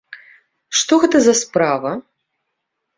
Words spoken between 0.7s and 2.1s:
Што гэта за справа?